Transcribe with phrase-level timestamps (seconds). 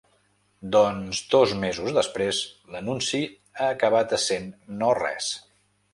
[0.75, 2.39] Doncs dos mesos després,
[2.77, 4.49] l’anunci ha acabat essent
[4.81, 5.33] no res.